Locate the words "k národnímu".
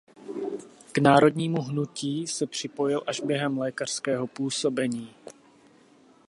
0.91-1.61